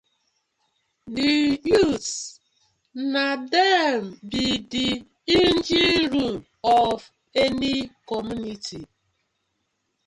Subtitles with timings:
[1.15, 1.31] Di
[1.71, 2.13] youths
[3.11, 4.87] na dem bi di
[5.39, 6.39] engine room
[6.83, 6.97] of
[7.45, 7.75] any
[8.09, 8.81] community.